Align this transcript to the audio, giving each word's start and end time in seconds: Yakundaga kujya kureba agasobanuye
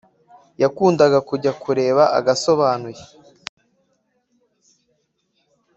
Yakundaga 0.61 1.19
kujya 1.29 1.51
kureba 1.61 2.03
agasobanuye 2.17 3.03